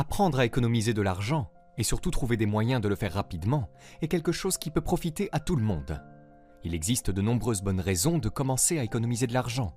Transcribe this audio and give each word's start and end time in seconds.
Apprendre 0.00 0.38
à 0.38 0.44
économiser 0.44 0.94
de 0.94 1.02
l'argent, 1.02 1.50
et 1.76 1.82
surtout 1.82 2.12
trouver 2.12 2.36
des 2.36 2.46
moyens 2.46 2.80
de 2.80 2.86
le 2.86 2.94
faire 2.94 3.14
rapidement, 3.14 3.68
est 4.00 4.06
quelque 4.06 4.30
chose 4.30 4.56
qui 4.56 4.70
peut 4.70 4.80
profiter 4.80 5.28
à 5.32 5.40
tout 5.40 5.56
le 5.56 5.64
monde. 5.64 6.00
Il 6.62 6.72
existe 6.72 7.10
de 7.10 7.20
nombreuses 7.20 7.62
bonnes 7.62 7.80
raisons 7.80 8.18
de 8.18 8.28
commencer 8.28 8.78
à 8.78 8.84
économiser 8.84 9.26
de 9.26 9.32
l'argent. 9.32 9.74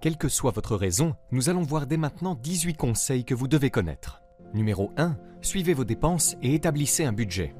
Quelle 0.00 0.18
que 0.18 0.28
soit 0.28 0.52
votre 0.52 0.76
raison, 0.76 1.16
nous 1.32 1.48
allons 1.48 1.62
voir 1.62 1.88
dès 1.88 1.96
maintenant 1.96 2.36
18 2.36 2.74
conseils 2.74 3.24
que 3.24 3.34
vous 3.34 3.48
devez 3.48 3.70
connaître. 3.70 4.22
Numéro 4.54 4.92
1. 4.98 5.16
Suivez 5.42 5.74
vos 5.74 5.84
dépenses 5.84 6.36
et 6.42 6.54
établissez 6.54 7.04
un 7.04 7.12
budget. 7.12 7.56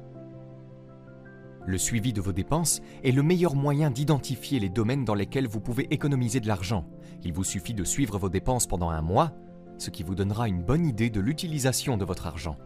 Le 1.65 1.77
suivi 1.77 2.13
de 2.13 2.21
vos 2.21 2.31
dépenses 2.31 2.79
est 3.03 3.11
le 3.11 3.21
meilleur 3.21 3.53
moyen 3.53 3.91
d'identifier 3.91 4.61
les 4.61 4.69
domaines 4.69 5.03
dans 5.03 5.13
lesquels 5.13 5.49
vous 5.49 5.59
pouvez 5.59 5.93
économiser 5.93 6.39
de 6.39 6.47
l'argent. 6.47 6.87
Il 7.25 7.33
vous 7.33 7.43
suffit 7.43 7.73
de 7.73 7.83
suivre 7.83 8.17
vos 8.17 8.29
dépenses 8.29 8.65
pendant 8.65 8.91
un 8.91 9.01
mois, 9.01 9.33
ce 9.77 9.89
qui 9.89 10.03
vous 10.03 10.15
donnera 10.15 10.47
une 10.47 10.63
bonne 10.63 10.85
idée 10.85 11.09
de 11.09 11.19
l'utilisation 11.19 11.97
de 11.97 12.05
votre 12.05 12.27
argent. 12.27 12.57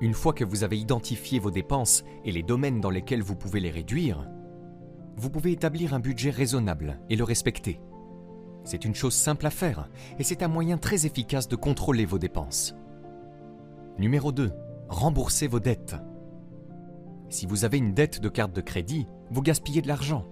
Une 0.00 0.14
fois 0.14 0.32
que 0.32 0.44
vous 0.44 0.64
avez 0.64 0.78
identifié 0.78 1.38
vos 1.38 1.50
dépenses 1.50 2.02
et 2.24 2.32
les 2.32 2.42
domaines 2.42 2.80
dans 2.80 2.90
lesquels 2.90 3.22
vous 3.22 3.36
pouvez 3.36 3.60
les 3.60 3.70
réduire, 3.70 4.28
vous 5.16 5.30
pouvez 5.30 5.52
établir 5.52 5.94
un 5.94 6.00
budget 6.00 6.30
raisonnable 6.30 6.98
et 7.10 7.16
le 7.16 7.24
respecter. 7.24 7.80
C'est 8.64 8.84
une 8.84 8.94
chose 8.94 9.14
simple 9.14 9.46
à 9.46 9.50
faire 9.50 9.88
et 10.18 10.24
c'est 10.24 10.42
un 10.42 10.48
moyen 10.48 10.78
très 10.78 11.06
efficace 11.06 11.48
de 11.48 11.56
contrôler 11.56 12.04
vos 12.04 12.18
dépenses. 12.18 12.74
Numéro 13.98 14.32
2. 14.32 14.52
Remboursez 14.88 15.46
vos 15.46 15.60
dettes. 15.60 15.96
Si 17.28 17.46
vous 17.46 17.64
avez 17.64 17.78
une 17.78 17.94
dette 17.94 18.20
de 18.20 18.28
carte 18.28 18.52
de 18.52 18.60
crédit, 18.60 19.06
vous 19.30 19.42
gaspillez 19.42 19.82
de 19.82 19.88
l'argent. 19.88 20.26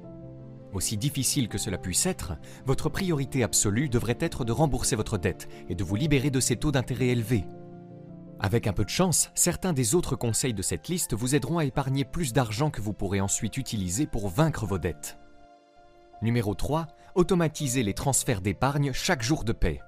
Aussi 0.73 0.97
difficile 0.97 1.49
que 1.49 1.59
cela 1.59 1.79
puisse 1.79 2.07
être, 2.07 2.35
votre 2.65 2.89
priorité 2.89 3.43
absolue 3.43 3.89
devrait 3.89 4.19
être 4.21 4.45
de 4.45 4.53
rembourser 4.53 4.95
votre 4.95 5.19
dette 5.19 5.49
et 5.69 5.75
de 5.75 5.83
vous 5.83 5.97
libérer 5.97 6.31
de 6.31 6.41
ces 6.41 6.57
taux 6.57 6.71
d'intérêt 6.71 7.09
élevés. 7.09 7.45
Avec 8.39 8.67
un 8.67 8.73
peu 8.73 8.85
de 8.85 8.91
chance, 8.91 9.31
certains 9.35 9.73
des 9.73 9.95
autres 9.95 10.17
conseils 10.17 10.55
de 10.55 10.63
cette 10.63 10.89
liste 10.89 11.15
vous 11.15 11.35
aideront 11.35 11.59
à 11.59 11.65
épargner 11.65 12.05
plus 12.05 12.33
d'argent 12.33 12.71
que 12.71 12.81
vous 12.81 12.95
pourrez 12.95 13.21
ensuite 13.21 13.57
utiliser 13.57 14.07
pour 14.07 14.29
vaincre 14.29 14.65
vos 14.65 14.79
dettes. 14.79 15.19
Numéro 16.23 16.55
3. 16.55 16.87
Automatisez 17.17 17.83
les 17.83 17.93
transferts 17.93 18.41
d'épargne 18.41 18.93
chaque 18.93 19.23
jour 19.23 19.45
de 19.45 19.53
paie. 19.53 19.81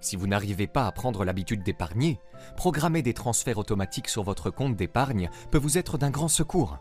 Si 0.00 0.16
vous 0.16 0.28
n'arrivez 0.28 0.68
pas 0.68 0.86
à 0.86 0.92
prendre 0.92 1.24
l'habitude 1.24 1.64
d'épargner, 1.64 2.20
programmer 2.56 3.02
des 3.02 3.14
transferts 3.14 3.58
automatiques 3.58 4.08
sur 4.08 4.22
votre 4.22 4.50
compte 4.50 4.76
d'épargne 4.76 5.28
peut 5.50 5.58
vous 5.58 5.76
être 5.76 5.98
d'un 5.98 6.10
grand 6.10 6.28
secours. 6.28 6.78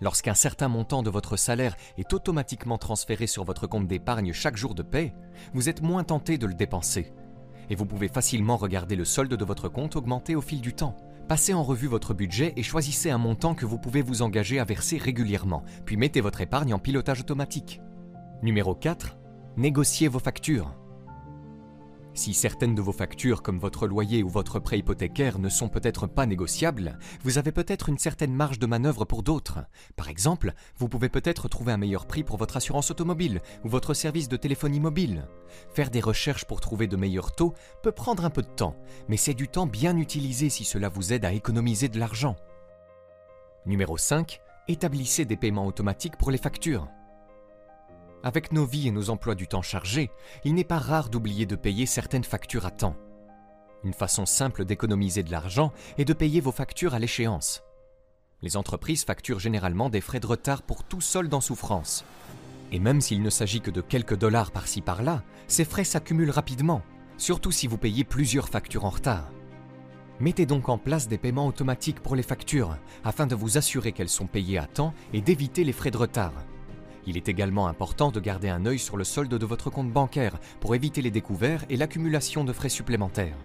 Lorsqu'un 0.00 0.34
certain 0.34 0.68
montant 0.68 1.02
de 1.02 1.10
votre 1.10 1.36
salaire 1.36 1.76
est 1.96 2.12
automatiquement 2.12 2.78
transféré 2.78 3.26
sur 3.26 3.44
votre 3.44 3.66
compte 3.66 3.88
d'épargne 3.88 4.32
chaque 4.32 4.56
jour 4.56 4.74
de 4.74 4.82
paie, 4.82 5.12
vous 5.54 5.68
êtes 5.68 5.82
moins 5.82 6.04
tenté 6.04 6.38
de 6.38 6.46
le 6.46 6.54
dépenser. 6.54 7.12
Et 7.70 7.74
vous 7.74 7.86
pouvez 7.86 8.08
facilement 8.08 8.56
regarder 8.56 8.96
le 8.96 9.04
solde 9.04 9.34
de 9.34 9.44
votre 9.44 9.68
compte 9.68 9.96
augmenter 9.96 10.36
au 10.36 10.40
fil 10.40 10.60
du 10.60 10.72
temps. 10.72 10.96
Passez 11.28 11.52
en 11.52 11.62
revue 11.62 11.88
votre 11.88 12.14
budget 12.14 12.54
et 12.56 12.62
choisissez 12.62 13.10
un 13.10 13.18
montant 13.18 13.54
que 13.54 13.66
vous 13.66 13.78
pouvez 13.78 14.00
vous 14.00 14.22
engager 14.22 14.58
à 14.58 14.64
verser 14.64 14.96
régulièrement, 14.96 15.62
puis 15.84 15.96
mettez 15.96 16.20
votre 16.20 16.40
épargne 16.40 16.72
en 16.72 16.78
pilotage 16.78 17.20
automatique. 17.20 17.82
Numéro 18.42 18.74
4. 18.74 19.18
Négociez 19.56 20.08
vos 20.08 20.20
factures. 20.20 20.74
Si 22.18 22.34
certaines 22.34 22.74
de 22.74 22.82
vos 22.82 22.90
factures, 22.90 23.44
comme 23.44 23.60
votre 23.60 23.86
loyer 23.86 24.24
ou 24.24 24.28
votre 24.28 24.58
prêt 24.58 24.80
hypothécaire, 24.80 25.38
ne 25.38 25.48
sont 25.48 25.68
peut-être 25.68 26.08
pas 26.08 26.26
négociables, 26.26 26.98
vous 27.22 27.38
avez 27.38 27.52
peut-être 27.52 27.88
une 27.88 27.96
certaine 27.96 28.34
marge 28.34 28.58
de 28.58 28.66
manœuvre 28.66 29.04
pour 29.04 29.22
d'autres. 29.22 29.60
Par 29.94 30.08
exemple, 30.08 30.52
vous 30.78 30.88
pouvez 30.88 31.10
peut-être 31.10 31.46
trouver 31.46 31.70
un 31.70 31.76
meilleur 31.76 32.06
prix 32.06 32.24
pour 32.24 32.36
votre 32.36 32.56
assurance 32.56 32.90
automobile 32.90 33.40
ou 33.64 33.68
votre 33.68 33.94
service 33.94 34.28
de 34.28 34.36
téléphonie 34.36 34.80
mobile. 34.80 35.28
Faire 35.72 35.90
des 35.90 36.00
recherches 36.00 36.44
pour 36.44 36.60
trouver 36.60 36.88
de 36.88 36.96
meilleurs 36.96 37.36
taux 37.36 37.54
peut 37.84 37.92
prendre 37.92 38.24
un 38.24 38.30
peu 38.30 38.42
de 38.42 38.48
temps, 38.48 38.74
mais 39.08 39.16
c'est 39.16 39.32
du 39.32 39.46
temps 39.46 39.68
bien 39.68 39.96
utilisé 39.96 40.48
si 40.48 40.64
cela 40.64 40.88
vous 40.88 41.12
aide 41.12 41.24
à 41.24 41.32
économiser 41.32 41.88
de 41.88 42.00
l'argent. 42.00 42.34
Numéro 43.64 43.96
5. 43.96 44.40
Établissez 44.66 45.24
des 45.24 45.36
paiements 45.36 45.66
automatiques 45.68 46.16
pour 46.16 46.32
les 46.32 46.38
factures. 46.38 46.88
Avec 48.22 48.52
nos 48.52 48.66
vies 48.66 48.88
et 48.88 48.90
nos 48.90 49.10
emplois 49.10 49.36
du 49.36 49.46
temps 49.46 49.62
chargés, 49.62 50.10
il 50.44 50.54
n'est 50.54 50.64
pas 50.64 50.78
rare 50.78 51.08
d'oublier 51.08 51.46
de 51.46 51.54
payer 51.54 51.86
certaines 51.86 52.24
factures 52.24 52.66
à 52.66 52.70
temps. 52.70 52.96
Une 53.84 53.92
façon 53.92 54.26
simple 54.26 54.64
d'économiser 54.64 55.22
de 55.22 55.30
l'argent 55.30 55.72
est 55.98 56.04
de 56.04 56.12
payer 56.12 56.40
vos 56.40 56.50
factures 56.50 56.94
à 56.94 56.98
l'échéance. 56.98 57.62
Les 58.42 58.56
entreprises 58.56 59.04
facturent 59.04 59.38
généralement 59.38 59.88
des 59.88 60.00
frais 60.00 60.20
de 60.20 60.26
retard 60.26 60.62
pour 60.62 60.82
tout 60.82 61.00
solde 61.00 61.32
en 61.32 61.40
souffrance. 61.40 62.04
Et 62.72 62.80
même 62.80 63.00
s'il 63.00 63.22
ne 63.22 63.30
s'agit 63.30 63.60
que 63.60 63.70
de 63.70 63.80
quelques 63.80 64.16
dollars 64.16 64.50
par-ci 64.50 64.80
par-là, 64.80 65.22
ces 65.46 65.64
frais 65.64 65.84
s'accumulent 65.84 66.30
rapidement, 66.30 66.82
surtout 67.18 67.52
si 67.52 67.68
vous 67.68 67.78
payez 67.78 68.04
plusieurs 68.04 68.48
factures 68.48 68.84
en 68.84 68.90
retard. 68.90 69.30
Mettez 70.18 70.44
donc 70.44 70.68
en 70.68 70.78
place 70.78 71.06
des 71.06 71.18
paiements 71.18 71.46
automatiques 71.46 72.00
pour 72.00 72.16
les 72.16 72.24
factures, 72.24 72.76
afin 73.04 73.28
de 73.28 73.36
vous 73.36 73.58
assurer 73.58 73.92
qu'elles 73.92 74.08
sont 74.08 74.26
payées 74.26 74.58
à 74.58 74.66
temps 74.66 74.92
et 75.12 75.20
d'éviter 75.20 75.62
les 75.62 75.72
frais 75.72 75.92
de 75.92 75.96
retard. 75.96 76.34
Il 77.08 77.16
est 77.16 77.30
également 77.30 77.68
important 77.68 78.10
de 78.10 78.20
garder 78.20 78.50
un 78.50 78.66
œil 78.66 78.78
sur 78.78 78.98
le 78.98 79.02
solde 79.02 79.32
de 79.32 79.46
votre 79.46 79.70
compte 79.70 79.90
bancaire 79.90 80.38
pour 80.60 80.74
éviter 80.74 81.00
les 81.00 81.10
découverts 81.10 81.64
et 81.70 81.78
l'accumulation 81.78 82.44
de 82.44 82.52
frais 82.52 82.68
supplémentaires. 82.68 83.38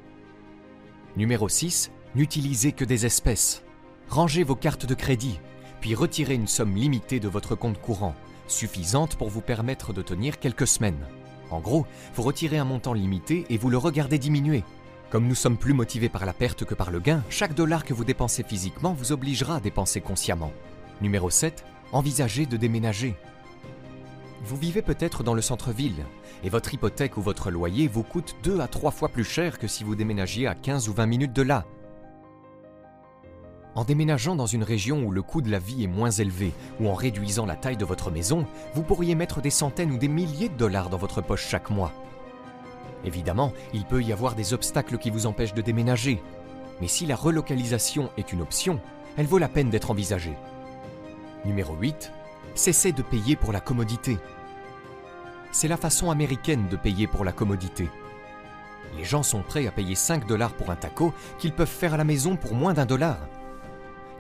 Numéro 1.16 1.48
6. 1.48 1.90
N'utilisez 2.14 2.74
que 2.74 2.84
des 2.84 3.06
espèces. 3.06 3.64
Rangez 4.10 4.44
vos 4.44 4.58
cartes 4.58 4.86
de 4.86 4.94
crédit, 4.94 5.40
puis 5.80 5.96
retirez 5.96 6.34
une 6.34 6.50
somme 6.50 6.76
limitée 6.76 7.22
de 7.22 7.30
votre 7.30 7.56
compte 7.56 7.80
courant, 7.80 8.16
suffisante 8.50 9.16
pour 9.16 9.30
vous 9.30 9.40
permettre 9.40 9.94
de 9.94 10.02
tenir 10.02 10.40
quelques 10.40 10.68
semaines. 10.68 11.08
En 11.50 11.62
gros, 11.62 11.88
vous 12.16 12.24
retirez 12.24 12.58
un 12.58 12.66
montant 12.66 12.94
limité 12.94 13.46
et 13.50 13.58
vous 13.58 13.70
le 13.70 13.78
regardez 13.78 14.20
diminuer. 14.20 14.66
Comme 15.10 15.26
nous 15.26 15.36
sommes 15.36 15.58
plus 15.58 15.74
motivés 15.74 16.10
par 16.10 16.26
la 16.26 16.34
perte 16.34 16.66
que 16.66 16.76
par 16.76 16.92
le 16.92 17.00
gain, 17.00 17.24
chaque 17.30 17.56
dollar 17.56 17.86
que 17.86 17.94
vous 17.94 18.04
dépensez 18.04 18.44
physiquement 18.44 18.92
vous 18.92 19.14
obligera 19.14 19.56
à 19.56 19.60
dépenser 19.62 20.02
consciemment. 20.02 20.52
Numéro 21.00 21.30
7. 21.30 21.64
Envisagez 21.94 22.46
de 22.46 22.58
déménager. 22.58 23.16
Vous 24.46 24.58
vivez 24.58 24.82
peut-être 24.82 25.24
dans 25.24 25.34
le 25.34 25.42
centre-ville, 25.42 26.06
et 26.44 26.50
votre 26.50 26.74
hypothèque 26.74 27.16
ou 27.16 27.22
votre 27.22 27.50
loyer 27.50 27.88
vous 27.88 28.04
coûte 28.04 28.36
deux 28.44 28.60
à 28.60 28.68
trois 28.68 28.92
fois 28.92 29.08
plus 29.08 29.24
cher 29.24 29.58
que 29.58 29.68
si 29.68 29.86
vous 29.86 29.96
déménagiez 29.96 30.48
à 30.48 30.56
15 30.56 30.90
ou 30.90 30.94
20 30.94 31.06
minutes 31.06 31.34
de 31.34 31.44
là. 31.44 31.66
En 33.76 33.86
déménageant 33.86 34.36
dans 34.36 34.46
une 34.46 34.64
région 34.64 35.04
où 35.04 35.12
le 35.12 35.22
coût 35.22 35.42
de 35.42 35.50
la 35.50 35.60
vie 35.60 35.86
est 35.86 35.88
moins 35.88 36.12
élevé, 36.12 36.52
ou 36.82 36.90
en 36.90 36.94
réduisant 36.94 37.46
la 37.46 37.56
taille 37.56 37.78
de 37.78 37.86
votre 37.86 38.12
maison, 38.12 38.46
vous 38.76 38.84
pourriez 38.84 39.16
mettre 39.16 39.42
des 39.42 39.50
centaines 39.50 39.92
ou 39.92 39.98
des 39.98 40.10
milliers 40.10 40.50
de 40.50 40.58
dollars 40.58 40.90
dans 40.90 40.98
votre 40.98 41.22
poche 41.22 41.48
chaque 41.48 41.70
mois. 41.70 41.94
Évidemment, 43.06 43.54
il 43.74 43.86
peut 43.86 44.04
y 44.04 44.12
avoir 44.12 44.36
des 44.36 44.54
obstacles 44.54 44.98
qui 44.98 45.10
vous 45.10 45.26
empêchent 45.26 45.54
de 45.54 45.62
déménager, 45.62 46.22
mais 46.82 46.88
si 46.88 47.06
la 47.06 47.16
relocalisation 47.16 48.10
est 48.18 48.34
une 48.34 48.42
option, 48.42 48.82
elle 49.16 49.26
vaut 49.26 49.38
la 49.38 49.50
peine 49.50 49.70
d'être 49.70 49.90
envisagée. 49.90 50.36
Numéro 51.46 51.76
8 51.76 52.12
cessez 52.56 52.92
de 52.92 53.02
payer 53.02 53.36
pour 53.36 53.52
la 53.52 53.60
commodité. 53.60 54.18
C'est 55.52 55.68
la 55.68 55.78
façon 55.78 56.12
américaine 56.12 56.68
de 56.70 56.76
payer 56.76 57.08
pour 57.08 57.24
la 57.24 57.32
commodité. 57.32 57.90
Les 58.98 59.04
gens 59.04 59.24
sont 59.24 59.42
prêts 59.42 59.68
à 59.68 59.72
payer 59.72 59.96
5 59.96 60.28
dollars 60.28 60.54
pour 60.54 60.70
un 60.70 60.76
taco 60.76 61.14
qu'ils 61.40 61.54
peuvent 61.54 61.68
faire 61.68 61.94
à 61.94 61.98
la 61.98 62.04
maison 62.04 62.36
pour 62.36 62.54
moins 62.54 62.74
d'un 62.74 62.86
dollar. 62.86 63.18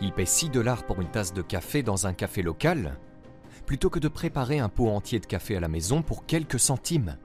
Ils 0.01 0.11
paient 0.11 0.25
6 0.25 0.49
dollars 0.49 0.83
pour 0.83 0.99
une 1.01 1.09
tasse 1.09 1.33
de 1.33 1.41
café 1.41 1.83
dans 1.83 2.07
un 2.07 2.13
café 2.13 2.41
local, 2.41 2.97
plutôt 3.65 3.89
que 3.89 3.99
de 3.99 4.07
préparer 4.07 4.59
un 4.59 4.69
pot 4.69 4.89
entier 4.89 5.19
de 5.19 5.25
café 5.25 5.55
à 5.55 5.59
la 5.59 5.67
maison 5.67 6.01
pour 6.01 6.25
quelques 6.25 6.59
centimes. 6.59 7.17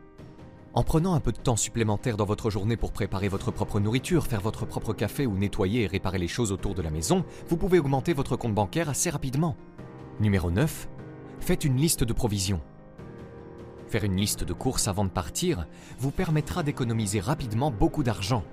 En 0.75 0.83
prenant 0.83 1.15
un 1.15 1.21
peu 1.21 1.33
de 1.33 1.39
temps 1.39 1.57
supplémentaire 1.57 2.17
dans 2.17 2.27
votre 2.27 2.51
journée 2.51 2.77
pour 2.77 2.93
préparer 2.93 3.29
votre 3.29 3.51
propre 3.51 3.81
nourriture, 3.81 4.27
faire 4.27 4.43
votre 4.43 4.67
propre 4.67 4.93
café 4.93 5.27
ou 5.27 5.37
nettoyer 5.37 5.83
et 5.83 5.87
réparer 5.87 6.19
les 6.19 6.29
choses 6.29 6.53
autour 6.53 6.75
de 6.75 6.83
la 6.83 6.91
maison, 6.91 7.25
vous 7.49 7.57
pouvez 7.57 7.79
augmenter 7.79 8.13
votre 8.13 8.37
compte 8.37 8.55
bancaire 8.55 8.91
assez 8.91 9.11
rapidement. 9.11 9.57
Numéro 10.21 10.51
9. 10.51 10.89
Faites 11.49 11.65
une 11.65 11.79
liste 11.79 12.05
de 12.05 12.13
provisions. 12.13 12.61
Faire 13.87 14.05
une 14.05 14.17
liste 14.17 14.45
de 14.45 14.53
courses 14.53 14.87
avant 14.87 15.07
de 15.07 15.09
partir 15.09 15.67
vous 15.99 16.11
permettra 16.11 16.63
d'économiser 16.63 17.21
rapidement 17.21 17.71
beaucoup 17.71 18.03
d'argent. 18.03 18.45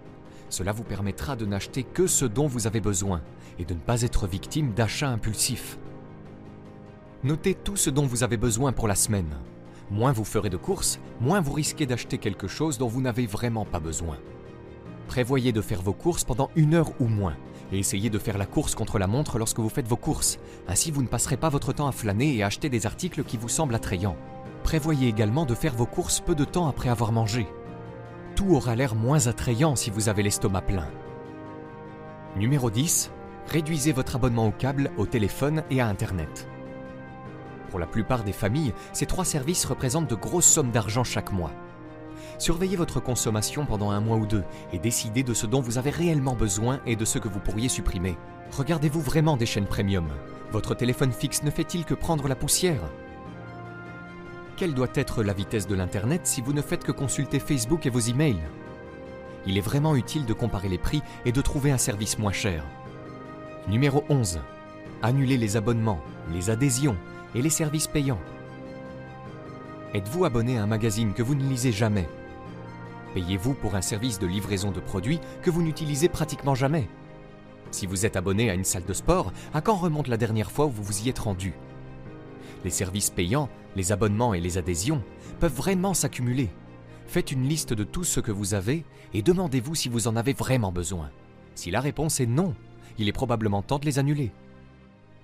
Cela 0.47 0.71
vous 0.71 0.85
permettra 0.85 1.35
de 1.35 1.45
n'acheter 1.45 1.83
que 1.83 2.07
ce 2.07 2.23
dont 2.23 2.47
vous 2.47 2.67
avez 2.67 2.79
besoin 2.79 3.21
et 3.59 3.65
de 3.65 3.73
ne 3.73 3.79
pas 3.79 4.03
être 4.03 4.27
victime 4.27 4.71
d'achats 4.71 5.09
impulsifs. 5.09 5.77
Notez 7.25 7.53
tout 7.53 7.75
ce 7.75 7.89
dont 7.89 8.07
vous 8.07 8.23
avez 8.23 8.37
besoin 8.37 8.71
pour 8.71 8.87
la 8.87 8.95
semaine. 8.95 9.39
Moins 9.91 10.13
vous 10.13 10.23
ferez 10.23 10.49
de 10.49 10.55
courses, 10.55 11.01
moins 11.19 11.41
vous 11.41 11.51
risquez 11.51 11.85
d'acheter 11.85 12.17
quelque 12.17 12.47
chose 12.47 12.77
dont 12.77 12.87
vous 12.87 13.01
n'avez 13.01 13.25
vraiment 13.25 13.65
pas 13.65 13.81
besoin. 13.81 14.15
Prévoyez 15.09 15.51
de 15.51 15.59
faire 15.59 15.81
vos 15.81 15.91
courses 15.91 16.23
pendant 16.23 16.49
une 16.55 16.75
heure 16.75 16.93
ou 17.01 17.07
moins 17.07 17.35
essayez 17.71 18.09
de 18.09 18.19
faire 18.19 18.37
la 18.37 18.45
course 18.45 18.75
contre 18.75 18.99
la 18.99 19.07
montre 19.07 19.37
lorsque 19.37 19.59
vous 19.59 19.69
faites 19.69 19.87
vos 19.87 19.97
courses. 19.97 20.37
Ainsi, 20.67 20.91
vous 20.91 21.01
ne 21.01 21.07
passerez 21.07 21.37
pas 21.37 21.49
votre 21.49 21.73
temps 21.73 21.87
à 21.87 21.91
flâner 21.91 22.35
et 22.35 22.43
à 22.43 22.47
acheter 22.47 22.69
des 22.69 22.85
articles 22.85 23.23
qui 23.23 23.37
vous 23.37 23.49
semblent 23.49 23.75
attrayants. 23.75 24.17
Prévoyez 24.63 25.07
également 25.07 25.45
de 25.45 25.55
faire 25.55 25.75
vos 25.75 25.85
courses 25.85 26.19
peu 26.19 26.35
de 26.35 26.45
temps 26.45 26.67
après 26.67 26.89
avoir 26.89 27.11
mangé. 27.11 27.47
Tout 28.35 28.53
aura 28.53 28.75
l'air 28.75 28.95
moins 28.95 29.27
attrayant 29.27 29.75
si 29.75 29.89
vous 29.89 30.09
avez 30.09 30.23
l'estomac 30.23 30.61
plein. 30.61 30.87
Numéro 32.35 32.69
10. 32.69 33.11
Réduisez 33.47 33.93
votre 33.93 34.15
abonnement 34.15 34.47
au 34.47 34.51
câble, 34.51 34.91
au 34.97 35.05
téléphone 35.05 35.63
et 35.69 35.81
à 35.81 35.87
Internet. 35.87 36.47
Pour 37.69 37.79
la 37.79 37.85
plupart 37.85 38.23
des 38.23 38.33
familles, 38.33 38.73
ces 38.91 39.05
trois 39.05 39.25
services 39.25 39.65
représentent 39.65 40.09
de 40.09 40.15
grosses 40.15 40.45
sommes 40.45 40.71
d'argent 40.71 41.03
chaque 41.03 41.31
mois. 41.31 41.51
Surveillez 42.37 42.75
votre 42.75 42.99
consommation 42.99 43.65
pendant 43.65 43.91
un 43.91 44.01
mois 44.01 44.17
ou 44.17 44.25
deux 44.25 44.43
et 44.73 44.79
décidez 44.79 45.23
de 45.23 45.33
ce 45.33 45.45
dont 45.45 45.61
vous 45.61 45.77
avez 45.77 45.89
réellement 45.89 46.35
besoin 46.35 46.79
et 46.85 46.95
de 46.95 47.05
ce 47.05 47.19
que 47.19 47.27
vous 47.27 47.39
pourriez 47.39 47.69
supprimer. 47.69 48.17
Regardez-vous 48.51 49.01
vraiment 49.01 49.37
des 49.37 49.45
chaînes 49.45 49.65
premium 49.65 50.07
Votre 50.51 50.75
téléphone 50.75 51.11
fixe 51.11 51.43
ne 51.43 51.49
fait-il 51.49 51.85
que 51.85 51.93
prendre 51.93 52.27
la 52.27 52.35
poussière? 52.35 52.81
Quelle 54.57 54.73
doit 54.73 54.87
être 54.95 55.23
la 55.23 55.33
vitesse 55.33 55.67
de 55.67 55.75
l'Internet 55.75 56.21
si 56.23 56.41
vous 56.41 56.53
ne 56.53 56.61
faites 56.61 56.83
que 56.83 56.91
consulter 56.91 57.39
Facebook 57.39 57.85
et 57.85 57.89
vos 57.89 57.99
emails? 57.99 58.43
Il 59.45 59.57
est 59.57 59.61
vraiment 59.61 59.95
utile 59.95 60.25
de 60.25 60.33
comparer 60.33 60.69
les 60.69 60.77
prix 60.77 61.01
et 61.25 61.31
de 61.31 61.41
trouver 61.41 61.71
un 61.71 61.77
service 61.77 62.17
moins 62.17 62.31
cher. 62.31 62.63
Numéro 63.67 64.03
11. 64.09 64.39
Annulez 65.01 65.37
les 65.37 65.57
abonnements, 65.57 65.99
les 66.33 66.49
adhésions 66.49 66.97
et 67.33 67.41
les 67.41 67.49
services 67.49 67.87
payants. 67.87 68.21
Êtes-vous 69.93 70.25
abonné 70.25 70.57
à 70.57 70.63
un 70.63 70.67
magazine 70.67 71.13
que 71.13 71.23
vous 71.23 71.35
ne 71.35 71.47
lisez 71.47 71.71
jamais? 71.71 72.07
Payez-vous 73.15 73.53
pour 73.53 73.75
un 73.75 73.81
service 73.81 74.19
de 74.19 74.27
livraison 74.27 74.71
de 74.71 74.81
produits 74.81 75.21
que 75.41 75.49
vous 75.49 75.63
n'utilisez 75.63 76.09
pratiquement 76.09 76.53
jamais 76.53 76.89
Si 77.71 77.85
vous 77.85 78.05
êtes 78.05 78.17
abonné 78.17 78.49
à 78.49 78.55
une 78.55 78.65
salle 78.65 78.83
de 78.83 78.91
sport, 78.91 79.31
à 79.53 79.61
quand 79.61 79.77
remonte 79.77 80.09
la 80.09 80.17
dernière 80.17 80.51
fois 80.51 80.65
où 80.65 80.69
vous 80.69 80.83
vous 80.83 81.03
y 81.03 81.07
êtes 81.07 81.19
rendu 81.19 81.53
Les 82.65 82.69
services 82.69 83.11
payants, 83.11 83.47
les 83.77 83.93
abonnements 83.93 84.33
et 84.33 84.41
les 84.41 84.57
adhésions 84.57 85.01
peuvent 85.39 85.55
vraiment 85.55 85.93
s'accumuler. 85.93 86.49
Faites 87.07 87.31
une 87.31 87.47
liste 87.47 87.71
de 87.71 87.85
tout 87.85 88.03
ce 88.03 88.19
que 88.19 88.33
vous 88.33 88.53
avez 88.53 88.83
et 89.13 89.21
demandez-vous 89.21 89.75
si 89.75 89.87
vous 89.87 90.09
en 90.09 90.17
avez 90.17 90.33
vraiment 90.33 90.73
besoin. 90.73 91.09
Si 91.55 91.71
la 91.71 91.79
réponse 91.79 92.19
est 92.19 92.25
non, 92.25 92.53
il 92.97 93.07
est 93.07 93.13
probablement 93.13 93.61
temps 93.61 93.79
de 93.79 93.85
les 93.85 93.97
annuler. 93.97 94.33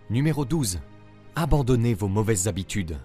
Numéro 0.09 0.45
12. 0.45 0.79
Abandonnez 1.35 1.93
vos 1.93 2.07
mauvaises 2.07 2.47
habitudes. 2.47 2.99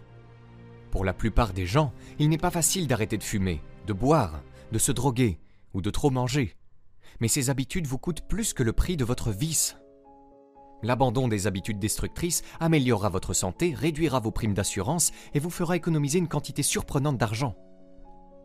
Pour 0.93 1.05
la 1.05 1.13
plupart 1.13 1.53
des 1.53 1.67
gens, 1.67 1.93
il 2.21 2.29
n'est 2.29 2.39
pas 2.39 2.53
facile 2.53 2.87
d'arrêter 2.87 3.19
de 3.19 3.25
fumer, 3.25 3.61
de 3.89 3.93
boire, 3.93 4.43
de 4.73 4.79
se 4.79 4.93
droguer 4.93 5.39
ou 5.75 5.81
de 5.81 5.91
trop 5.91 6.11
manger. 6.11 6.57
Mais 7.21 7.29
ces 7.29 7.51
habitudes 7.51 7.87
vous 7.87 7.99
coûtent 7.99 8.27
plus 8.29 8.53
que 8.53 8.63
le 8.63 8.73
prix 8.73 8.97
de 8.97 9.05
votre 9.05 9.31
vice. 9.31 9.77
L'abandon 10.83 11.29
des 11.29 11.47
habitudes 11.47 11.79
destructrices 11.79 12.43
améliorera 12.61 13.09
votre 13.09 13.33
santé, 13.33 13.75
réduira 13.75 14.21
vos 14.21 14.31
primes 14.31 14.55
d'assurance 14.55 15.11
et 15.35 15.41
vous 15.41 15.51
fera 15.51 15.77
économiser 15.77 16.19
une 16.19 16.29
quantité 16.29 16.63
surprenante 16.63 17.19
d'argent. 17.19 17.57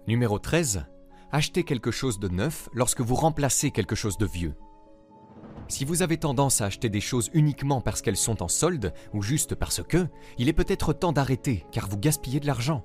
Numéro 0.08 0.40
13. 0.40 0.86
Achetez 1.32 1.64
quelque 1.64 1.92
chose 1.92 2.20
de 2.20 2.28
neuf 2.28 2.70
lorsque 2.74 3.02
vous 3.02 3.16
remplacez 3.16 3.72
quelque 3.72 3.96
chose 3.96 4.18
de 4.18 4.26
vieux. 4.26 4.56
Si 5.68 5.86
vous 5.86 6.02
avez 6.02 6.18
tendance 6.18 6.60
à 6.60 6.66
acheter 6.66 6.90
des 6.90 7.00
choses 7.00 7.30
uniquement 7.34 7.80
parce 7.80 8.02
qu'elles 8.02 8.18
sont 8.18 8.44
en 8.44 8.50
solde 8.50 8.94
ou 9.14 9.22
juste 9.22 9.56
parce 9.56 9.82
que, 9.82 10.08
il 10.38 10.50
est 10.50 10.54
peut-être 10.54 10.92
temps 10.92 11.14
d'arrêter 11.14 11.66
car 11.72 11.88
vous 11.88 11.98
gaspillez 11.98 12.40
de 12.40 12.48
l'argent. 12.48 12.84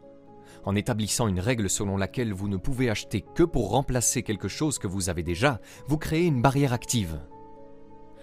En 0.67 0.75
établissant 0.75 1.29
une 1.29 1.39
règle 1.39 1.71
selon 1.71 1.97
laquelle 1.97 2.33
vous 2.33 2.49
ne 2.49 2.57
pouvez 2.57 2.91
acheter 2.91 3.25
que 3.35 3.45
pour 3.45 3.71
remplacer 3.71 4.25
quelque 4.25 4.49
chose 4.49 4.81
que 4.81 4.89
vous 4.89 5.09
avez 5.09 5.23
déjà, 5.23 5.61
vous 5.87 5.97
créez 5.97 6.27
une 6.27 6.43
barrière 6.43 6.73
active. 6.73 7.21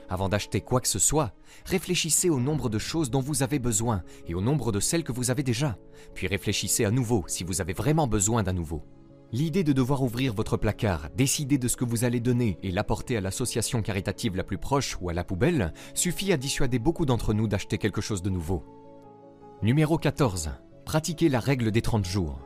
Avant 0.09 0.27
d'acheter 0.27 0.59
quoi 0.59 0.81
que 0.81 0.89
ce 0.89 0.99
soit, 0.99 1.33
réfléchissez 1.65 2.29
au 2.29 2.41
nombre 2.41 2.67
de 2.67 2.77
choses 2.77 3.09
dont 3.09 3.21
vous 3.21 3.43
avez 3.43 3.59
besoin 3.59 4.03
et 4.27 4.35
au 4.35 4.41
nombre 4.41 4.73
de 4.73 4.81
celles 4.81 5.05
que 5.05 5.13
vous 5.13 5.31
avez 5.31 5.41
déjà, 5.41 5.77
puis 6.13 6.27
réfléchissez 6.27 6.83
à 6.83 6.91
nouveau 6.91 7.23
si 7.27 7.45
vous 7.45 7.61
avez 7.61 7.71
vraiment 7.71 8.07
besoin 8.07 8.43
d'un 8.43 8.53
nouveau. 8.53 8.83
L'idée 9.31 9.63
de 9.63 9.73
devoir 9.73 10.03
ouvrir 10.03 10.33
votre 10.33 10.57
placard, 10.57 11.09
décider 11.15 11.57
de 11.57 11.69
ce 11.69 11.77
que 11.77 11.85
vous 11.85 12.03
allez 12.03 12.19
donner 12.19 12.59
et 12.61 12.71
l'apporter 12.71 13.15
à 13.15 13.21
l'association 13.21 13.81
caritative 13.81 14.35
la 14.35 14.43
plus 14.43 14.59
proche 14.59 14.97
ou 15.01 15.09
à 15.09 15.13
la 15.13 15.23
poubelle 15.23 15.73
suffit 15.95 16.33
à 16.33 16.37
dissuader 16.37 16.77
beaucoup 16.77 17.05
d'entre 17.05 17.33
nous 17.33 17.47
d'acheter 17.47 17.77
quelque 17.77 18.01
chose 18.01 18.21
de 18.21 18.29
nouveau. 18.29 18.63
Numéro 19.63 19.97
14. 19.97 20.51
Pratiquez 20.93 21.27
la 21.27 21.39
règle 21.39 21.71
des 21.71 21.81
30 21.81 22.05
jours. 22.05 22.37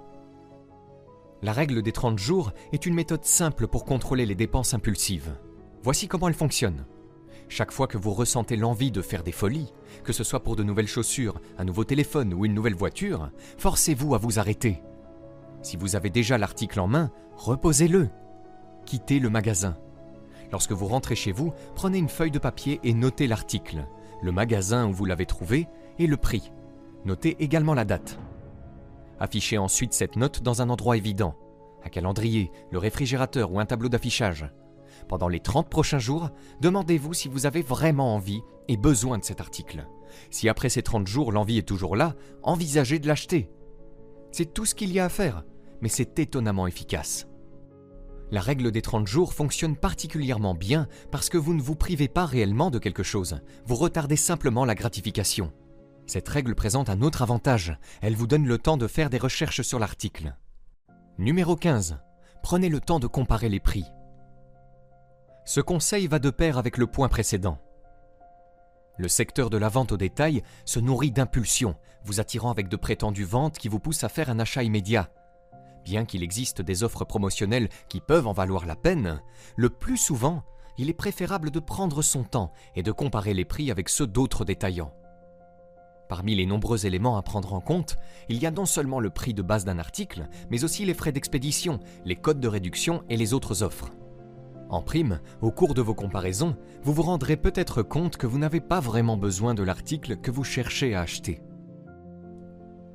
La 1.41 1.51
règle 1.51 1.81
des 1.81 1.91
30 1.91 2.17
jours 2.17 2.53
est 2.71 2.85
une 2.85 2.93
méthode 2.93 3.25
simple 3.25 3.67
pour 3.67 3.83
contrôler 3.83 4.25
les 4.25 4.35
dépenses 4.35 4.73
impulsives. 4.73 5.35
Voici 5.83 6.07
comment 6.07 6.29
elle 6.29 6.33
fonctionne. 6.33 6.85
Chaque 7.49 7.73
fois 7.73 7.87
que 7.87 7.97
vous 7.97 8.13
ressentez 8.13 8.55
l'envie 8.55 8.89
de 8.89 9.01
faire 9.01 9.23
des 9.23 9.33
folies, 9.33 9.73
que 10.05 10.13
ce 10.13 10.23
soit 10.23 10.43
pour 10.43 10.55
de 10.55 10.63
nouvelles 10.63 10.87
chaussures, 10.87 11.41
un 11.57 11.65
nouveau 11.65 11.83
téléphone 11.83 12.33
ou 12.33 12.45
une 12.45 12.53
nouvelle 12.53 12.73
voiture, 12.73 13.31
forcez-vous 13.57 14.15
à 14.15 14.17
vous 14.17 14.39
arrêter 14.39 14.81
si 15.61 15.75
vous 15.75 15.97
avez 15.97 16.09
déjà 16.09 16.37
l'article 16.37 16.79
en 16.79 16.87
main, 16.87 17.11
reposez-le. 17.35 18.07
Quittez 18.85 19.19
le 19.19 19.29
magasin. 19.29 19.75
Lorsque 20.53 20.71
vous 20.71 20.87
rentrez 20.87 21.17
chez 21.17 21.33
vous, 21.33 21.51
prenez 21.75 21.97
une 21.97 22.07
feuille 22.07 22.31
de 22.31 22.39
papier 22.39 22.79
et 22.85 22.93
notez 22.93 23.27
l'article, 23.27 23.85
le 24.21 24.31
magasin 24.31 24.87
où 24.87 24.93
vous 24.93 25.03
l'avez 25.03 25.25
trouvé 25.25 25.67
et 25.99 26.07
le 26.07 26.15
prix. 26.15 26.53
Notez 27.03 27.35
également 27.43 27.73
la 27.73 27.83
date. 27.83 28.17
Affichez 29.19 29.57
ensuite 29.57 29.93
cette 29.93 30.15
note 30.15 30.41
dans 30.41 30.61
un 30.61 30.69
endroit 30.69 30.97
évident, 30.97 31.35
un 31.83 31.89
calendrier, 31.89 32.51
le 32.71 32.77
réfrigérateur 32.77 33.51
ou 33.51 33.59
un 33.59 33.65
tableau 33.65 33.89
d'affichage. 33.89 34.49
Pendant 35.07 35.27
les 35.27 35.39
30 35.39 35.69
prochains 35.69 35.99
jours, 35.99 36.29
demandez-vous 36.61 37.13
si 37.13 37.27
vous 37.27 37.45
avez 37.45 37.61
vraiment 37.61 38.15
envie 38.15 38.41
et 38.67 38.77
besoin 38.77 39.17
de 39.17 39.23
cet 39.23 39.41
article. 39.41 39.87
Si 40.29 40.49
après 40.49 40.69
ces 40.69 40.81
30 40.81 41.07
jours 41.07 41.31
l'envie 41.31 41.57
est 41.57 41.67
toujours 41.67 41.95
là, 41.95 42.15
envisagez 42.43 42.99
de 42.99 43.07
l'acheter. 43.07 43.49
C'est 44.31 44.53
tout 44.53 44.65
ce 44.65 44.75
qu'il 44.75 44.91
y 44.91 44.99
a 44.99 45.05
à 45.05 45.09
faire 45.09 45.43
mais 45.81 45.89
c'est 45.89 46.19
étonnamment 46.19 46.67
efficace. 46.67 47.27
La 48.29 48.41
règle 48.41 48.71
des 48.71 48.81
30 48.81 49.07
jours 49.07 49.33
fonctionne 49.33 49.77
particulièrement 49.77 50.53
bien 50.53 50.87
parce 51.11 51.29
que 51.29 51.37
vous 51.37 51.53
ne 51.53 51.61
vous 51.61 51.75
privez 51.75 52.09
pas 52.09 52.25
réellement 52.25 52.69
de 52.69 52.79
quelque 52.79 53.03
chose, 53.03 53.39
vous 53.65 53.75
retardez 53.75 54.17
simplement 54.17 54.65
la 54.65 54.75
gratification. 54.75 55.53
Cette 56.07 56.27
règle 56.29 56.55
présente 56.55 56.89
un 56.89 57.01
autre 57.01 57.21
avantage, 57.21 57.77
elle 58.01 58.15
vous 58.15 58.27
donne 58.27 58.47
le 58.47 58.57
temps 58.57 58.77
de 58.77 58.87
faire 58.87 59.09
des 59.09 59.17
recherches 59.17 59.61
sur 59.61 59.77
l'article. 59.77 60.35
Numéro 61.17 61.55
15. 61.55 61.99
Prenez 62.41 62.69
le 62.69 62.79
temps 62.79 62.99
de 62.99 63.07
comparer 63.07 63.49
les 63.49 63.59
prix. 63.59 63.85
Ce 65.45 65.61
conseil 65.61 66.07
va 66.07 66.19
de 66.19 66.29
pair 66.29 66.57
avec 66.57 66.77
le 66.77 66.87
point 66.87 67.09
précédent. 67.09 67.59
Le 68.97 69.07
secteur 69.07 69.49
de 69.49 69.57
la 69.57 69.69
vente 69.69 69.91
au 69.91 69.97
détail 69.97 70.41
se 70.65 70.79
nourrit 70.79 71.11
d'impulsions, 71.11 71.75
vous 72.03 72.19
attirant 72.19 72.51
avec 72.51 72.69
de 72.69 72.77
prétendues 72.77 73.25
ventes 73.25 73.57
qui 73.57 73.67
vous 73.67 73.79
poussent 73.79 74.03
à 74.03 74.09
faire 74.09 74.29
un 74.29 74.39
achat 74.39 74.63
immédiat, 74.63 75.11
Bien 75.87 76.03
qu'il 76.03 76.21
existe 76.21 76.61
des 76.61 76.83
offres 76.83 77.05
promotionnelles 77.05 77.69
qui 77.87 78.01
peuvent 78.01 78.27
en 78.27 78.33
valoir 78.33 78.65
la 78.65 78.75
peine, 78.75 79.21
le 79.55 79.69
plus 79.69 79.95
souvent, 79.95 80.43
il 80.77 80.89
est 80.89 80.93
préférable 80.93 81.49
de 81.49 81.61
prendre 81.61 82.01
son 82.01 82.25
temps 82.25 82.51
et 82.75 82.83
de 82.83 82.91
comparer 82.91 83.33
les 83.33 83.45
prix 83.45 83.71
avec 83.71 83.87
ceux 83.87 84.05
d'autres 84.05 84.43
détaillants. 84.43 84.91
Parmi 86.07 86.35
les 86.35 86.45
nombreux 86.45 86.85
éléments 86.85 87.17
à 87.17 87.21
prendre 87.21 87.53
en 87.53 87.59
compte, 87.59 87.97
il 88.29 88.41
y 88.41 88.45
a 88.45 88.51
non 88.51 88.65
seulement 88.65 88.99
le 88.99 89.09
prix 89.09 89.33
de 89.33 89.41
base 89.41 89.65
d'un 89.65 89.77
article, 89.77 90.27
mais 90.49 90.63
aussi 90.63 90.85
les 90.85 90.93
frais 90.93 91.11
d'expédition, 91.11 91.79
les 92.05 92.15
codes 92.15 92.39
de 92.39 92.47
réduction 92.47 93.03
et 93.09 93.17
les 93.17 93.33
autres 93.33 93.61
offres. 93.61 93.91
En 94.69 94.81
prime, 94.81 95.19
au 95.41 95.51
cours 95.51 95.73
de 95.73 95.81
vos 95.81 95.93
comparaisons, 95.93 96.55
vous 96.83 96.93
vous 96.93 97.01
rendrez 97.01 97.37
peut-être 97.37 97.83
compte 97.83 98.17
que 98.17 98.27
vous 98.27 98.37
n'avez 98.37 98.61
pas 98.61 98.79
vraiment 98.79 99.17
besoin 99.17 99.53
de 99.53 99.63
l'article 99.63 100.17
que 100.17 100.31
vous 100.31 100.43
cherchez 100.43 100.95
à 100.95 101.01
acheter. 101.01 101.41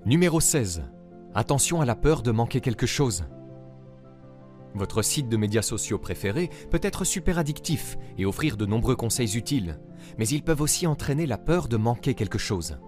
Numéro 0.04 0.40
16. 0.40 0.82
Attention 1.34 1.80
à 1.80 1.86
la 1.86 1.94
peur 1.94 2.22
de 2.22 2.30
manquer 2.30 2.60
quelque 2.60 2.86
chose. 2.86 3.24
Votre 4.74 5.02
site 5.02 5.28
de 5.28 5.36
médias 5.36 5.62
sociaux 5.62 5.98
préféré 5.98 6.50
peut 6.70 6.80
être 6.82 7.04
super 7.04 7.38
addictif 7.38 7.98
et 8.16 8.24
offrir 8.24 8.56
de 8.56 8.64
nombreux 8.64 8.96
conseils 8.96 9.36
utiles, 9.36 9.78
mais 10.18 10.26
ils 10.28 10.42
peuvent 10.42 10.62
aussi 10.62 10.86
entraîner 10.86 11.26
la 11.26 11.38
peur 11.38 11.68
de 11.68 11.76
manquer 11.76 12.14
quelque 12.14 12.38
chose. 12.38 12.78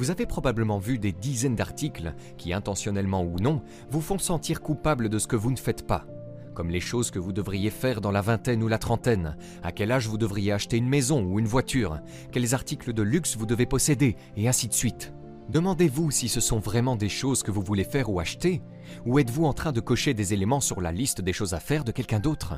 Vous 0.00 0.10
avez 0.10 0.24
probablement 0.24 0.78
vu 0.78 0.98
des 0.98 1.12
dizaines 1.12 1.56
d'articles 1.56 2.14
qui, 2.38 2.54
intentionnellement 2.54 3.22
ou 3.22 3.38
non, 3.38 3.60
vous 3.90 4.00
font 4.00 4.18
sentir 4.18 4.62
coupable 4.62 5.10
de 5.10 5.18
ce 5.18 5.26
que 5.26 5.36
vous 5.36 5.50
ne 5.50 5.58
faites 5.58 5.86
pas, 5.86 6.06
comme 6.54 6.70
les 6.70 6.80
choses 6.80 7.10
que 7.10 7.18
vous 7.18 7.34
devriez 7.34 7.68
faire 7.68 8.00
dans 8.00 8.10
la 8.10 8.22
vingtaine 8.22 8.62
ou 8.62 8.68
la 8.68 8.78
trentaine, 8.78 9.36
à 9.62 9.72
quel 9.72 9.92
âge 9.92 10.08
vous 10.08 10.16
devriez 10.16 10.52
acheter 10.52 10.78
une 10.78 10.88
maison 10.88 11.22
ou 11.22 11.38
une 11.38 11.46
voiture, 11.46 12.00
quels 12.32 12.54
articles 12.54 12.94
de 12.94 13.02
luxe 13.02 13.36
vous 13.36 13.44
devez 13.44 13.66
posséder, 13.66 14.16
et 14.38 14.48
ainsi 14.48 14.68
de 14.68 14.72
suite. 14.72 15.12
Demandez-vous 15.50 16.10
si 16.10 16.30
ce 16.30 16.40
sont 16.40 16.60
vraiment 16.60 16.96
des 16.96 17.10
choses 17.10 17.42
que 17.42 17.50
vous 17.50 17.60
voulez 17.60 17.84
faire 17.84 18.08
ou 18.08 18.20
acheter, 18.20 18.62
ou 19.04 19.18
êtes-vous 19.18 19.44
en 19.44 19.52
train 19.52 19.72
de 19.72 19.80
cocher 19.80 20.14
des 20.14 20.32
éléments 20.32 20.60
sur 20.60 20.80
la 20.80 20.92
liste 20.92 21.20
des 21.20 21.34
choses 21.34 21.52
à 21.52 21.60
faire 21.60 21.84
de 21.84 21.92
quelqu'un 21.92 22.20
d'autre 22.20 22.54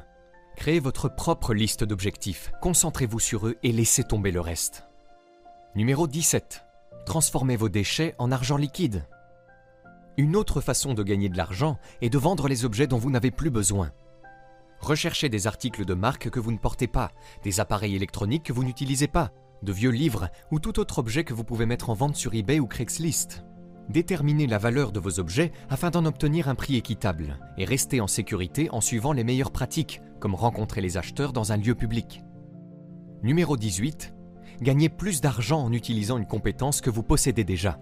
Créez 0.55 0.79
votre 0.79 1.13
propre 1.13 1.55
liste 1.55 1.83
d'objectifs, 1.83 2.53
concentrez-vous 2.61 3.19
sur 3.19 3.49
eux 3.49 3.57
et 3.65 3.73
laissez 3.73 4.05
tomber 4.05 4.31
le 4.31 4.41
reste. 4.41 4.85
Numéro 5.75 6.07
17. 6.07 6.67
Transformez 7.05 7.57
vos 7.57 7.69
déchets 7.69 8.15
en 8.19 8.31
argent 8.31 8.57
liquide. 8.57 9.07
Une 10.17 10.37
autre 10.37 10.61
façon 10.61 10.95
de 10.95 11.03
gagner 11.03 11.29
de 11.29 11.37
l'argent 11.37 11.79
est 12.01 12.11
de 12.11 12.19
vendre 12.19 12.49
les 12.49 12.65
objets 12.65 12.87
dont 12.87 12.99
vous 12.99 13.11
n'avez 13.11 13.31
plus 13.31 13.51
besoin. 13.51 13.91
Recherchez 14.81 15.29
des 15.29 15.47
articles 15.47 15.85
de 15.85 15.95
marque 15.95 16.31
que 16.31 16.41
vous 16.41 16.53
ne 16.53 16.59
portez 16.59 16.87
pas, 16.87 17.11
des 17.45 17.61
appareils 17.61 17.97
électroniques 17.97 18.45
que 18.45 18.53
vous 18.53 18.65
n'utilisez 18.65 19.09
pas, 19.09 19.31
de 19.63 19.73
vieux 19.73 19.91
livres 19.91 20.29
ou 20.51 20.59
tout 20.59 20.79
autre 20.79 20.99
objet 20.99 21.25
que 21.25 21.35
vous 21.35 21.45
pouvez 21.45 21.67
mettre 21.67 21.91
en 21.91 21.95
vente 21.95 22.17
sur 22.17 22.35
eBay 22.35 22.61
ou 22.61 22.67
Craigslist. 22.67 23.45
Déterminez 23.89 24.47
la 24.47 24.59
valeur 24.59 24.93
de 24.93 25.01
vos 25.01 25.19
objets 25.19 25.53
afin 25.71 25.91
d'en 25.91 26.05
obtenir 26.05 26.49
un 26.49 26.55
prix 26.55 26.77
équitable 26.77 27.39
et 27.59 27.65
restez 27.65 28.01
en 28.01 28.07
sécurité 28.07 28.71
en 28.71 28.81
suivant 28.81 29.13
les 29.13 29.25
meilleures 29.25 29.51
pratiques, 29.51 30.01
comme 30.21 30.35
rencontrer 30.35 30.81
les 30.81 30.97
acheteurs 30.97 31.33
dans 31.33 31.53
un 31.53 31.57
lieu 31.57 31.75
public. 31.75 32.23
Numéro 33.23 33.57
18. 33.57 34.12
Gagnez 34.63 34.89
plus 34.89 35.21
d'argent 35.21 35.61
en 35.61 35.73
utilisant 35.73 36.19
une 36.19 36.27
compétence 36.27 36.81
que 36.81 36.89
vous 36.89 37.03
possédez 37.03 37.43
déjà. 37.43 37.81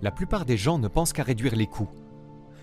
La 0.00 0.10
plupart 0.10 0.46
des 0.46 0.56
gens 0.56 0.78
ne 0.78 0.88
pensent 0.88 1.12
qu'à 1.12 1.22
réduire 1.22 1.54
les 1.54 1.66
coûts. 1.66 1.90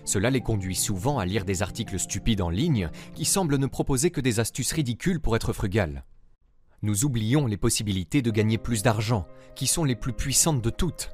Cela 0.04 0.30
les 0.30 0.40
conduit 0.40 0.74
souvent 0.74 1.20
à 1.20 1.24
lire 1.24 1.44
des 1.44 1.62
articles 1.62 2.00
stupides 2.00 2.40
en 2.40 2.50
ligne 2.50 2.90
qui 3.14 3.24
semblent 3.24 3.56
ne 3.56 3.68
proposer 3.68 4.10
que 4.10 4.20
des 4.20 4.40
astuces 4.40 4.72
ridicules 4.72 5.20
pour 5.20 5.36
être 5.36 5.52
frugal. 5.52 6.04
Nous 6.82 7.04
oublions 7.04 7.46
les 7.46 7.56
possibilités 7.56 8.20
de 8.20 8.32
gagner 8.32 8.58
plus 8.58 8.82
d'argent, 8.82 9.28
qui 9.54 9.68
sont 9.68 9.84
les 9.84 9.94
plus 9.94 10.12
puissantes 10.12 10.62
de 10.62 10.70
toutes. 10.70 11.12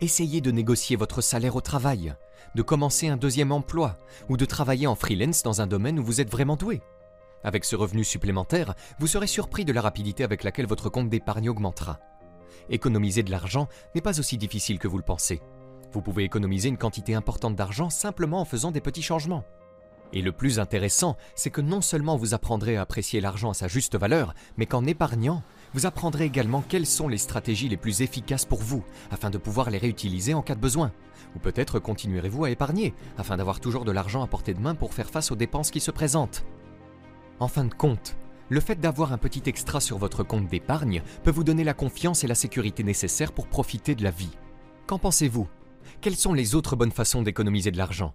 Essayez 0.00 0.40
de 0.40 0.50
négocier 0.50 0.96
votre 0.96 1.20
salaire 1.20 1.54
au 1.54 1.60
travail, 1.60 2.14
de 2.56 2.62
commencer 2.62 3.06
un 3.06 3.16
deuxième 3.16 3.52
emploi 3.52 3.96
ou 4.28 4.36
de 4.36 4.44
travailler 4.44 4.88
en 4.88 4.96
freelance 4.96 5.44
dans 5.44 5.60
un 5.60 5.68
domaine 5.68 6.00
où 6.00 6.04
vous 6.04 6.20
êtes 6.20 6.30
vraiment 6.30 6.56
doué. 6.56 6.82
Avec 7.42 7.64
ce 7.64 7.76
revenu 7.76 8.04
supplémentaire, 8.04 8.74
vous 8.98 9.06
serez 9.06 9.26
surpris 9.26 9.64
de 9.64 9.72
la 9.72 9.80
rapidité 9.80 10.24
avec 10.24 10.44
laquelle 10.44 10.66
votre 10.66 10.90
compte 10.90 11.08
d'épargne 11.08 11.48
augmentera. 11.48 11.98
Économiser 12.68 13.22
de 13.22 13.30
l'argent 13.30 13.68
n'est 13.94 14.02
pas 14.02 14.20
aussi 14.20 14.36
difficile 14.36 14.78
que 14.78 14.88
vous 14.88 14.98
le 14.98 15.04
pensez. 15.04 15.40
Vous 15.92 16.02
pouvez 16.02 16.24
économiser 16.24 16.68
une 16.68 16.76
quantité 16.76 17.14
importante 17.14 17.56
d'argent 17.56 17.90
simplement 17.90 18.40
en 18.40 18.44
faisant 18.44 18.70
des 18.70 18.80
petits 18.80 19.02
changements. 19.02 19.44
Et 20.12 20.22
le 20.22 20.32
plus 20.32 20.58
intéressant, 20.58 21.16
c'est 21.34 21.50
que 21.50 21.60
non 21.60 21.80
seulement 21.80 22.16
vous 22.16 22.34
apprendrez 22.34 22.76
à 22.76 22.82
apprécier 22.82 23.20
l'argent 23.20 23.50
à 23.50 23.54
sa 23.54 23.68
juste 23.68 23.96
valeur, 23.96 24.34
mais 24.56 24.66
qu'en 24.66 24.84
épargnant, 24.84 25.42
vous 25.72 25.86
apprendrez 25.86 26.24
également 26.24 26.64
quelles 26.68 26.86
sont 26.86 27.06
les 27.06 27.18
stratégies 27.18 27.68
les 27.68 27.76
plus 27.76 28.02
efficaces 28.02 28.44
pour 28.44 28.60
vous, 28.60 28.84
afin 29.10 29.30
de 29.30 29.38
pouvoir 29.38 29.70
les 29.70 29.78
réutiliser 29.78 30.34
en 30.34 30.42
cas 30.42 30.56
de 30.56 30.60
besoin. 30.60 30.92
Ou 31.36 31.38
peut-être 31.38 31.78
continuerez-vous 31.78 32.44
à 32.44 32.50
épargner, 32.50 32.92
afin 33.18 33.36
d'avoir 33.36 33.60
toujours 33.60 33.84
de 33.84 33.92
l'argent 33.92 34.22
à 34.22 34.26
portée 34.26 34.54
de 34.54 34.60
main 34.60 34.74
pour 34.74 34.94
faire 34.94 35.10
face 35.10 35.30
aux 35.30 35.36
dépenses 35.36 35.70
qui 35.70 35.80
se 35.80 35.92
présentent. 35.92 36.44
En 37.40 37.48
fin 37.48 37.64
de 37.64 37.72
compte, 37.72 38.16
le 38.50 38.60
fait 38.60 38.78
d'avoir 38.78 39.14
un 39.14 39.18
petit 39.18 39.42
extra 39.46 39.80
sur 39.80 39.96
votre 39.96 40.22
compte 40.22 40.46
d'épargne 40.46 41.02
peut 41.24 41.30
vous 41.30 41.42
donner 41.42 41.64
la 41.64 41.72
confiance 41.72 42.22
et 42.22 42.26
la 42.26 42.34
sécurité 42.34 42.84
nécessaires 42.84 43.32
pour 43.32 43.46
profiter 43.46 43.94
de 43.94 44.04
la 44.04 44.10
vie. 44.10 44.36
Qu'en 44.86 44.98
pensez-vous? 44.98 45.48
Quelles 46.02 46.16
sont 46.16 46.34
les 46.34 46.54
autres 46.54 46.76
bonnes 46.76 46.92
façons 46.92 47.22
d'économiser 47.22 47.70
de 47.70 47.78
l'argent? 47.78 48.12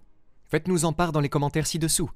Faites-nous 0.48 0.84
en 0.84 0.92
part 0.92 1.10
dans 1.10 1.18
les 1.18 1.28
commentaires 1.28 1.66
ci-dessous. 1.66 2.08